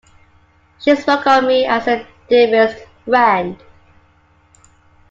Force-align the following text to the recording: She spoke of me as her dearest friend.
She 0.79 0.95
spoke 0.95 1.27
of 1.27 1.43
me 1.43 1.63
as 1.67 1.85
her 1.85 2.03
dearest 2.27 2.85
friend. 3.05 3.55